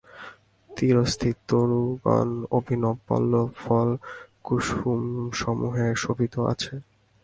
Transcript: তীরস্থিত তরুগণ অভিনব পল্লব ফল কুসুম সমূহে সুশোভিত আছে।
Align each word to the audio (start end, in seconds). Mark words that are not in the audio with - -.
তীরস্থিত 0.69 1.35
তরুগণ 1.49 2.29
অভিনব 2.57 2.95
পল্লব 3.07 3.49
ফল 3.63 3.89
কুসুম 4.45 5.01
সমূহে 5.39 5.87
সুশোভিত 5.91 6.35
আছে। 6.51 6.73